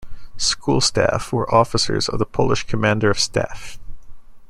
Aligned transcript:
School 0.37 0.81
staff 0.81 1.31
were 1.31 1.47
officers 1.53 2.09
of 2.09 2.17
the 2.17 2.25
Polish 2.25 2.63
Commander 2.65 3.11
of 3.11 3.19
Staff. 3.19 3.77